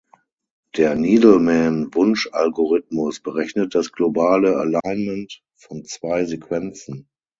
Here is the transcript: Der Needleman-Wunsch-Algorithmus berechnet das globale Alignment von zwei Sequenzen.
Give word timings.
Der 0.77 0.95
Needleman-Wunsch-Algorithmus 0.95 3.19
berechnet 3.19 3.75
das 3.75 3.91
globale 3.91 4.55
Alignment 4.57 5.43
von 5.57 5.85
zwei 5.85 6.25
Sequenzen. 6.25 7.07